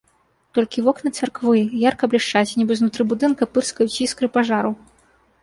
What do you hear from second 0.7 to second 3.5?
вокны царквы ярка блішчаць, нібы знутры будынка